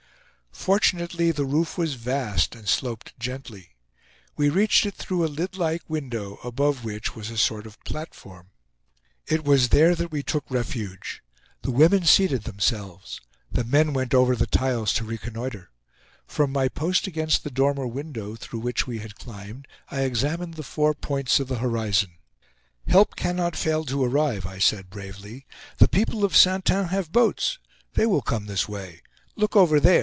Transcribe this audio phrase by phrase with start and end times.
[0.53, 3.69] Fortunately, the roof was vast and sloped gently.
[4.37, 8.49] We reached it through a lid like window, above which was a sort of platform.
[9.25, 11.23] It was there that we took refuge.
[11.63, 13.21] The women seated themselves.
[13.51, 15.71] The men went over the tiles to reconnoitre.
[16.27, 20.63] From my post against the dormer window through which we had climbed, I examined the
[20.63, 22.17] four points of the horizon.
[22.87, 25.47] "Help cannot fail to arrive," I said, bravely.
[25.79, 27.57] "The people of Saintin have boats;
[27.93, 29.01] they will come this way.
[29.35, 29.99] Look over there!